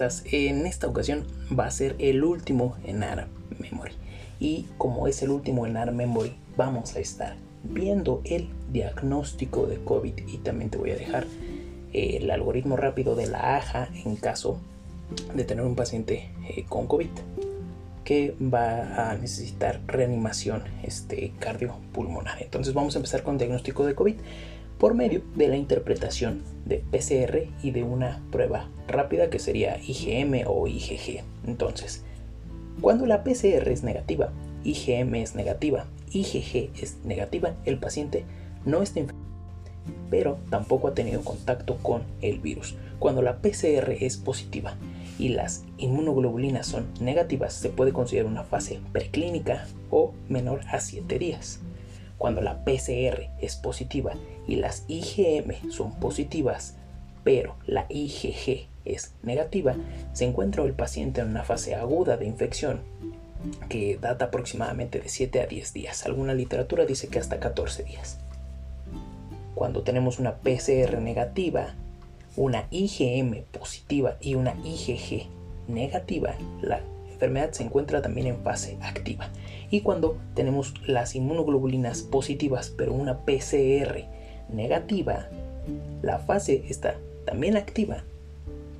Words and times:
En 0.00 0.66
esta 0.66 0.86
ocasión 0.86 1.26
va 1.58 1.66
a 1.66 1.70
ser 1.70 1.96
el 1.98 2.24
último 2.24 2.76
en 2.84 3.02
AR 3.02 3.28
Memory. 3.58 3.92
Y 4.40 4.66
como 4.78 5.06
es 5.06 5.22
el 5.22 5.30
último 5.30 5.66
en 5.66 5.76
AR 5.76 5.92
Memory, 5.92 6.34
vamos 6.56 6.96
a 6.96 7.00
estar 7.00 7.36
viendo 7.62 8.22
el 8.24 8.48
diagnóstico 8.72 9.66
de 9.66 9.76
COVID 9.84 10.14
y 10.26 10.38
también 10.38 10.70
te 10.70 10.78
voy 10.78 10.90
a 10.90 10.96
dejar 10.96 11.26
el 11.92 12.30
algoritmo 12.30 12.76
rápido 12.76 13.14
de 13.14 13.26
la 13.26 13.56
AJA 13.56 13.88
en 14.04 14.16
caso 14.16 14.58
de 15.34 15.44
tener 15.44 15.64
un 15.64 15.76
paciente 15.76 16.30
eh, 16.48 16.64
con 16.68 16.86
COVID 16.86 17.10
que 18.04 18.34
va 18.42 19.10
a 19.10 19.14
necesitar 19.16 19.80
reanimación 19.86 20.62
este, 20.82 21.32
cardiopulmonar. 21.38 22.42
Entonces 22.42 22.74
vamos 22.74 22.96
a 22.96 22.98
empezar 22.98 23.22
con 23.22 23.38
diagnóstico 23.38 23.86
de 23.86 23.94
COVID 23.94 24.16
por 24.82 24.94
medio 24.94 25.22
de 25.36 25.46
la 25.46 25.56
interpretación 25.56 26.42
de 26.64 26.78
PCR 26.78 27.46
y 27.62 27.70
de 27.70 27.84
una 27.84 28.20
prueba 28.32 28.68
rápida 28.88 29.30
que 29.30 29.38
sería 29.38 29.78
IgM 29.80 30.42
o 30.48 30.66
IgG. 30.66 31.22
Entonces, 31.46 32.02
cuando 32.80 33.06
la 33.06 33.22
PCR 33.22 33.68
es 33.68 33.84
negativa, 33.84 34.32
IgM 34.64 35.14
es 35.14 35.36
negativa, 35.36 35.86
IgG 36.10 36.72
es 36.82 36.96
negativa, 37.04 37.54
el 37.64 37.78
paciente 37.78 38.24
no 38.64 38.82
está 38.82 38.98
infectado, 38.98 39.24
pero 40.10 40.38
tampoco 40.50 40.88
ha 40.88 40.94
tenido 40.94 41.22
contacto 41.22 41.76
con 41.76 42.02
el 42.20 42.40
virus. 42.40 42.74
Cuando 42.98 43.22
la 43.22 43.36
PCR 43.36 43.92
es 44.00 44.16
positiva 44.16 44.74
y 45.16 45.28
las 45.28 45.62
inmunoglobulinas 45.78 46.66
son 46.66 46.88
negativas, 47.00 47.54
se 47.54 47.68
puede 47.68 47.92
considerar 47.92 48.28
una 48.28 48.42
fase 48.42 48.80
preclínica 48.90 49.64
o 49.90 50.12
menor 50.28 50.62
a 50.66 50.80
7 50.80 51.20
días. 51.20 51.60
Cuando 52.22 52.40
la 52.40 52.64
PCR 52.64 53.30
es 53.40 53.56
positiva 53.56 54.12
y 54.46 54.54
las 54.54 54.84
IgM 54.86 55.72
son 55.72 55.90
positivas, 55.98 56.76
pero 57.24 57.56
la 57.66 57.86
IgG 57.88 58.68
es 58.84 59.14
negativa, 59.24 59.74
se 60.12 60.26
encuentra 60.26 60.62
el 60.62 60.72
paciente 60.72 61.20
en 61.20 61.30
una 61.30 61.42
fase 61.42 61.74
aguda 61.74 62.16
de 62.16 62.26
infección 62.26 62.82
que 63.68 63.98
data 64.00 64.26
aproximadamente 64.26 65.00
de 65.00 65.08
7 65.08 65.40
a 65.40 65.46
10 65.46 65.72
días. 65.72 66.06
Alguna 66.06 66.32
literatura 66.32 66.86
dice 66.86 67.08
que 67.08 67.18
hasta 67.18 67.40
14 67.40 67.82
días. 67.82 68.20
Cuando 69.56 69.82
tenemos 69.82 70.20
una 70.20 70.36
PCR 70.36 71.00
negativa, 71.00 71.74
una 72.36 72.68
IgM 72.70 73.42
positiva 73.50 74.16
y 74.20 74.36
una 74.36 74.54
IgG 74.62 75.26
negativa, 75.66 76.36
la 76.60 76.82
enfermedad 77.22 77.52
se 77.52 77.62
encuentra 77.62 78.02
también 78.02 78.26
en 78.26 78.42
fase 78.42 78.78
activa. 78.82 79.30
Y 79.70 79.82
cuando 79.82 80.18
tenemos 80.34 80.74
las 80.86 81.14
inmunoglobulinas 81.14 82.02
positivas 82.02 82.72
pero 82.76 82.92
una 82.92 83.18
PCR 83.18 84.04
negativa, 84.48 85.28
la 86.02 86.18
fase 86.18 86.64
está 86.68 86.96
también 87.24 87.56
activa, 87.56 88.02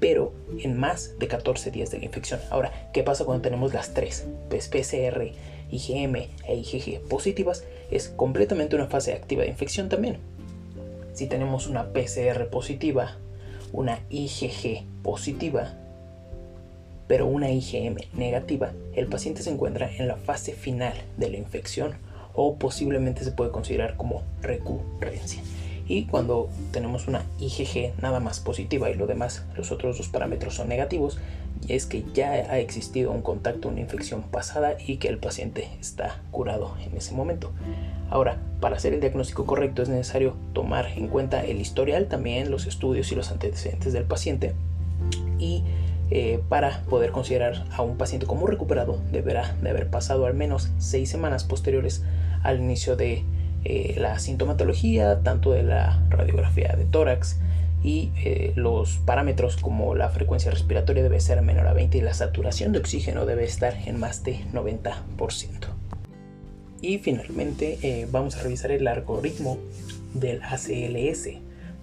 pero 0.00 0.34
en 0.62 0.78
más 0.78 1.18
de 1.18 1.28
14 1.28 1.70
días 1.70 1.90
de 1.90 1.98
la 1.98 2.04
infección. 2.04 2.38
Ahora, 2.50 2.90
¿qué 2.92 3.02
pasa 3.02 3.24
cuando 3.24 3.42
tenemos 3.42 3.72
las 3.72 3.94
tres? 3.94 4.26
Pues 4.50 4.68
PCR, 4.68 5.32
IgM 5.70 6.16
e 6.46 6.56
IgG 6.56 7.00
positivas, 7.08 7.64
es 7.90 8.10
completamente 8.10 8.76
una 8.76 8.88
fase 8.88 9.14
activa 9.14 9.44
de 9.44 9.48
infección 9.48 9.88
también. 9.88 10.18
Si 11.14 11.26
tenemos 11.26 11.68
una 11.68 11.94
PCR 11.94 12.50
positiva, 12.50 13.16
una 13.72 14.00
IgG 14.10 14.84
positiva, 15.02 15.72
pero 17.08 17.26
una 17.26 17.50
IgM 17.50 17.96
negativa, 18.14 18.72
el 18.94 19.06
paciente 19.06 19.42
se 19.42 19.50
encuentra 19.50 19.90
en 19.96 20.08
la 20.08 20.16
fase 20.16 20.52
final 20.52 20.94
de 21.16 21.30
la 21.30 21.36
infección 21.36 21.94
o 22.34 22.56
posiblemente 22.56 23.24
se 23.24 23.32
puede 23.32 23.50
considerar 23.50 23.96
como 23.96 24.22
recurrencia. 24.42 25.42
Y 25.88 26.04
cuando 26.04 26.48
tenemos 26.72 27.06
una 27.06 27.24
IgG 27.38 27.92
nada 28.02 28.18
más 28.18 28.40
positiva 28.40 28.90
y 28.90 28.94
lo 28.94 29.06
demás, 29.06 29.44
los 29.56 29.70
otros 29.70 29.98
dos 29.98 30.08
parámetros 30.08 30.54
son 30.54 30.68
negativos, 30.68 31.18
es 31.68 31.86
que 31.86 32.04
ya 32.12 32.30
ha 32.30 32.58
existido 32.58 33.12
un 33.12 33.22
contacto, 33.22 33.68
una 33.68 33.80
infección 33.80 34.22
pasada 34.22 34.76
y 34.84 34.96
que 34.96 35.08
el 35.08 35.18
paciente 35.18 35.68
está 35.80 36.20
curado 36.30 36.74
en 36.84 36.96
ese 36.96 37.14
momento. 37.14 37.52
Ahora, 38.10 38.38
para 38.60 38.76
hacer 38.76 38.94
el 38.94 39.00
diagnóstico 39.00 39.46
correcto 39.46 39.82
es 39.82 39.88
necesario 39.88 40.36
tomar 40.52 40.86
en 40.96 41.08
cuenta 41.08 41.44
el 41.44 41.60
historial, 41.60 42.08
también 42.08 42.50
los 42.50 42.66
estudios 42.66 43.10
y 43.12 43.14
los 43.14 43.30
antecedentes 43.30 43.92
del 43.92 44.04
paciente 44.04 44.54
y 45.38 45.62
eh, 46.10 46.40
para 46.48 46.82
poder 46.82 47.10
considerar 47.10 47.64
a 47.72 47.82
un 47.82 47.96
paciente 47.96 48.26
como 48.26 48.46
recuperado 48.46 49.00
deberá 49.10 49.56
de 49.60 49.70
haber 49.70 49.90
pasado 49.90 50.26
al 50.26 50.34
menos 50.34 50.70
seis 50.78 51.10
semanas 51.10 51.42
posteriores 51.42 52.04
al 52.44 52.60
inicio 52.60 52.94
de 52.94 53.24
eh, 53.64 53.96
la 53.98 54.20
sintomatología, 54.20 55.22
tanto 55.24 55.50
de 55.50 55.64
la 55.64 56.00
radiografía 56.08 56.76
de 56.76 56.84
tórax 56.84 57.40
y 57.82 58.12
eh, 58.22 58.52
los 58.54 58.98
parámetros 58.98 59.56
como 59.56 59.96
la 59.96 60.08
frecuencia 60.08 60.52
respiratoria 60.52 61.02
debe 61.02 61.18
ser 61.18 61.42
menor 61.42 61.66
a 61.66 61.72
20 61.72 61.98
y 61.98 62.00
la 62.00 62.14
saturación 62.14 62.70
de 62.70 62.78
oxígeno 62.78 63.26
debe 63.26 63.44
estar 63.44 63.74
en 63.86 63.98
más 63.98 64.22
de 64.22 64.44
90%. 64.52 64.92
Y 66.82 66.98
finalmente 66.98 68.06
vamos 68.12 68.36
a 68.36 68.42
revisar 68.42 68.70
el 68.70 68.86
algoritmo 68.86 69.58
del 70.14 70.40
ACLS 70.42 71.30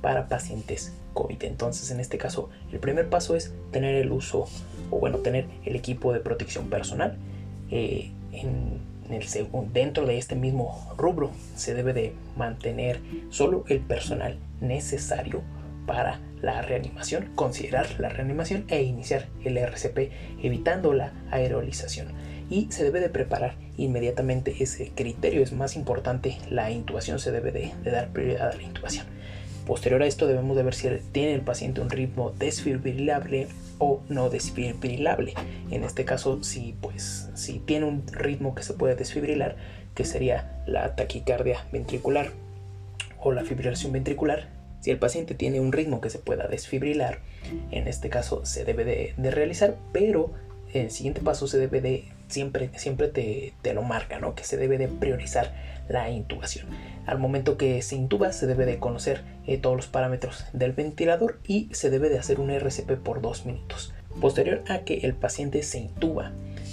para 0.02 0.28
pacientes 0.28 0.94
COVID. 1.14 1.44
Entonces, 1.44 1.92
en 1.92 2.00
este 2.00 2.18
caso, 2.18 2.50
el 2.72 2.80
primer 2.80 3.10
paso 3.10 3.36
es 3.36 3.54
tener 3.72 3.96
el 3.96 4.12
uso, 4.12 4.48
o 4.92 5.00
bueno, 5.00 5.20
tener 5.20 5.48
el 5.66 5.76
equipo 5.76 6.14
de 6.14 6.20
protección 6.20 6.70
personal. 6.70 7.18
Eh, 7.72 8.12
en, 8.32 8.94
el 9.10 9.26
dentro 9.74 10.06
de 10.06 10.18
este 10.18 10.36
mismo 10.36 10.94
rubro 10.98 11.32
se 11.56 11.74
debe 11.74 11.94
de 11.94 12.14
mantener 12.38 13.00
solo 13.30 13.66
el 13.68 13.80
personal 13.80 14.40
necesario 14.62 15.42
para 15.86 16.20
la 16.42 16.62
reanimación, 16.62 17.30
considerar 17.36 18.00
la 18.00 18.10
reanimación 18.10 18.66
e 18.68 18.84
iniciar 18.84 19.28
el 19.44 19.58
RCP 19.58 20.12
evitando 20.42 20.94
la 20.94 21.14
aerolización. 21.32 22.08
Y 22.50 22.68
se 22.72 22.84
debe 22.84 23.00
de 23.00 23.10
preparar 23.10 23.56
inmediatamente 23.78 24.56
ese 24.60 24.92
criterio. 24.94 25.42
Es 25.42 25.54
más 25.54 25.76
importante 25.76 26.38
la 26.50 26.72
intubación, 26.72 27.20
se 27.20 27.32
debe 27.32 27.52
de, 27.52 27.72
dar 27.90 28.10
prioridad 28.10 28.52
a 28.52 28.56
la 28.56 28.64
intubación. 28.64 29.06
Posterior 29.66 30.02
a 30.04 30.08
esto 30.08 30.28
debemos 30.28 30.58
de 30.58 30.64
ver 30.64 30.74
si 30.74 30.90
tiene 31.12 31.34
el 31.34 31.42
paciente 31.42 31.80
un 31.80 31.90
ritmo 31.90 32.32
desfibrilable 32.32 33.48
o 33.78 34.02
no 34.10 34.30
desfibrilable. 34.30 35.34
En 35.72 35.84
este 35.84 36.04
caso, 36.04 36.44
si 36.44 36.76
pues 36.82 37.30
si 37.34 37.60
tiene 37.60 37.86
un 37.86 38.04
ritmo 38.08 38.56
que 38.56 38.64
se 38.64 38.74
puede 38.74 38.96
desfibrilar, 38.96 39.56
que 39.96 40.06
sería 40.06 40.62
la 40.66 40.96
taquicardia 40.96 41.66
ventricular 41.72 42.32
o 43.20 43.32
la 43.32 43.46
fibrilación 43.46 43.94
ventricular, 43.94 44.50
si 44.82 44.92
el 44.92 45.00
paciente 45.00 45.34
tiene 45.34 45.62
un 45.62 45.72
ritmo 45.72 46.02
que 46.02 46.10
se 46.10 46.20
pueda 46.20 46.48
desfibrilar, 46.48 47.20
en 47.72 47.88
este 47.88 48.10
caso 48.10 48.46
se 48.46 48.66
debe 48.66 48.84
de, 48.84 49.32
realizar, 49.32 49.78
pero 49.94 50.34
el 50.74 50.92
siguiente 50.92 51.22
paso 51.22 51.48
se 51.48 51.58
debe 51.58 51.80
de, 51.80 52.06
siempre, 52.34 52.72
siempre 52.78 53.08
te, 53.08 53.74
lo 53.74 53.84
marca, 53.84 54.20
¿no? 54.20 54.36
Que 54.36 54.44
se 54.44 54.58
debe 54.58 54.78
de 54.78 54.88
priorizar 54.88 55.54
la 55.88 56.10
intubación. 56.10 56.68
Al 57.06 57.20
momento 57.20 57.58
que 57.58 57.82
se 57.82 57.96
intuba 57.96 58.32
se 58.32 58.48
debe 58.48 58.66
de 58.66 58.80
conocer 58.80 59.24
eh, 59.46 59.58
todos 59.58 59.76
los 59.76 59.88
parámetros 59.88 60.46
del 60.54 60.74
ventilador 60.74 61.40
y 61.48 61.70
se 61.72 61.90
debe 61.90 62.10
de 62.10 62.20
hacer 62.20 62.40
un 62.40 62.50
RCP 62.50 62.92
por 63.04 63.22
dos 63.22 63.46
minutos. 63.46 63.94
Posterior 64.20 64.64
a 64.68 64.80
que 64.80 65.00
el 65.00 65.14
paciente 65.14 65.64
se 65.64 65.80
intuba, 65.80 66.32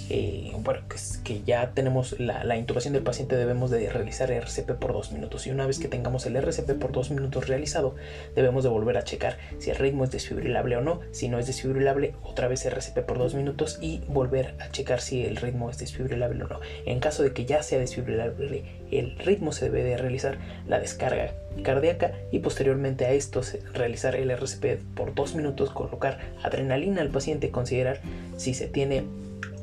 eh, 0.09 0.51
bueno, 0.59 0.81
que, 1.23 1.41
ya 1.43 1.71
tenemos 1.71 2.19
la, 2.19 2.57
intubación 2.57 2.93
del 2.93 3.03
paciente, 3.03 3.35
debemos 3.35 3.71
de 3.71 3.89
realizar 3.89 4.31
RCP 4.31 4.71
por 4.73 4.93
dos 4.93 5.11
minutos. 5.11 5.47
Y 5.47 5.51
una 5.51 5.65
vez 5.65 5.79
que 5.79 5.87
tengamos 5.87 6.25
el 6.25 6.35
RCP 6.35 6.71
por 6.79 6.91
dos 6.91 7.11
minutos 7.11 7.47
realizado, 7.47 7.95
debemos 8.35 8.63
de 8.63 8.69
volver 8.69 8.97
a 8.97 9.03
checar 9.03 9.37
si 9.59 9.69
el 9.69 9.77
ritmo 9.77 10.03
es 10.03 10.11
desfibrilable 10.11 10.77
o 10.77 10.81
no. 10.81 11.01
Si 11.11 11.29
no 11.29 11.39
es 11.39 11.47
desfibrilable, 11.47 12.13
otra 12.23 12.47
vez 12.47 12.65
RCP 12.65 12.99
por 12.99 13.17
dos 13.17 13.33
minutos 13.33 13.79
y 13.81 14.01
volver 14.07 14.55
a 14.59 14.69
checar 14.71 15.01
si 15.01 15.25
el 15.25 15.37
ritmo 15.37 15.69
es 15.69 15.77
desfibrilable 15.77 16.43
o 16.43 16.47
no. 16.47 16.59
En 16.85 16.99
caso 16.99 17.23
de 17.23 17.33
que 17.33 17.45
ya 17.45 17.63
sea 17.63 17.79
desfibrilable 17.79 18.63
el 18.91 19.17
ritmo, 19.19 19.51
se 19.51 19.65
debe 19.69 19.83
de 19.83 19.97
realizar 19.97 20.37
la 20.67 20.79
descarga 20.79 21.33
cardíaca 21.63 22.13
y 22.31 22.39
posteriormente 22.39 23.05
a 23.05 23.11
esto 23.11 23.41
realizar 23.73 24.15
el 24.15 24.31
RCP 24.31 24.81
por 24.95 25.13
dos 25.13 25.35
minutos, 25.35 25.71
colocar 25.71 26.19
adrenalina 26.43 27.01
al 27.01 27.09
paciente, 27.09 27.51
considerar 27.51 28.01
si 28.37 28.53
se 28.53 28.67
tiene 28.67 29.03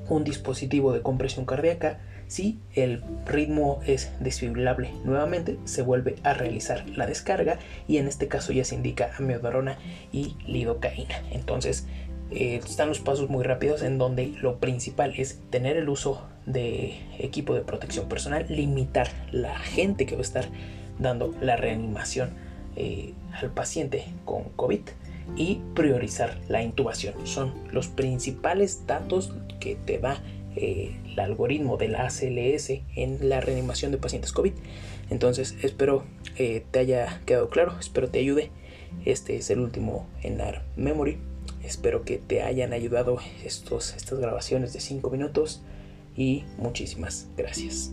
un 0.08 0.24
dispositivo 0.24 0.92
de 0.92 1.02
compresión 1.02 1.44
cardíaca, 1.44 2.00
si 2.26 2.58
el 2.74 3.02
ritmo 3.26 3.80
es 3.86 4.10
desfibrilable 4.20 4.90
nuevamente, 5.04 5.58
se 5.64 5.82
vuelve 5.82 6.16
a 6.24 6.34
realizar 6.34 6.88
la 6.90 7.06
descarga 7.06 7.58
y 7.86 7.96
en 7.96 8.06
este 8.06 8.28
caso 8.28 8.52
ya 8.52 8.64
se 8.64 8.74
indica 8.74 9.12
amiodarona 9.18 9.78
y 10.12 10.36
lidocaína. 10.46 11.22
Entonces, 11.30 11.86
eh, 12.30 12.60
están 12.62 12.88
los 12.88 13.00
pasos 13.00 13.30
muy 13.30 13.42
rápidos 13.44 13.82
en 13.82 13.96
donde 13.96 14.34
lo 14.42 14.58
principal 14.58 15.14
es 15.16 15.40
tener 15.48 15.78
el 15.78 15.88
uso 15.88 16.28
de 16.44 16.98
equipo 17.18 17.54
de 17.54 17.62
protección 17.62 18.08
personal, 18.08 18.44
limitar 18.50 19.08
la 19.32 19.58
gente 19.58 20.04
que 20.04 20.14
va 20.14 20.20
a 20.20 20.22
estar 20.22 20.48
dando 20.98 21.34
la 21.40 21.56
reanimación 21.56 22.30
eh, 22.76 23.14
al 23.40 23.50
paciente 23.50 24.04
con 24.26 24.44
COVID 24.56 24.82
y 25.36 25.60
priorizar 25.74 26.38
la 26.48 26.62
intubación. 26.62 27.14
Son 27.24 27.54
los 27.72 27.88
principales 27.88 28.86
datos 28.86 29.32
que 29.60 29.76
te 29.76 29.98
da 29.98 30.22
eh, 30.56 30.96
el 31.06 31.20
algoritmo 31.20 31.76
de 31.76 31.88
la 31.88 32.06
ACLS 32.06 32.70
en 32.96 33.28
la 33.28 33.40
reanimación 33.40 33.92
de 33.92 33.98
pacientes 33.98 34.32
COVID. 34.32 34.52
Entonces 35.10 35.56
espero 35.62 36.04
eh, 36.36 36.64
te 36.70 36.80
haya 36.80 37.20
quedado 37.26 37.48
claro, 37.48 37.74
espero 37.78 38.08
te 38.08 38.18
ayude. 38.18 38.50
Este 39.04 39.36
es 39.36 39.50
el 39.50 39.60
último 39.60 40.06
en 40.22 40.40
AR 40.40 40.62
Memory. 40.76 41.18
Espero 41.62 42.04
que 42.04 42.18
te 42.18 42.42
hayan 42.42 42.72
ayudado 42.72 43.18
estos, 43.44 43.94
estas 43.94 44.18
grabaciones 44.18 44.72
de 44.72 44.80
5 44.80 45.10
minutos 45.10 45.62
y 46.16 46.44
muchísimas 46.56 47.28
gracias. 47.36 47.92